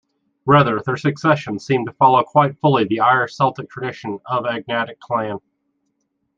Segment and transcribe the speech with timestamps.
[0.47, 5.37] Rather, their succession seems to follow quite fully the Irish-Celtic tradition of agnatic clan.